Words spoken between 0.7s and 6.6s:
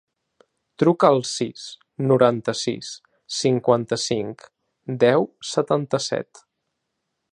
Truca al sis, noranta-sis, cinquanta-cinc, deu, setanta-set.